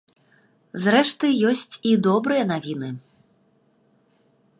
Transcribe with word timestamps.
Зрэшты, 0.85 1.27
ёсць 1.49 1.75
і 1.89 1.91
добрыя 2.07 2.43
навіны. 2.53 2.89